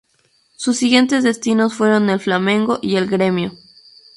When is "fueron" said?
1.75-2.09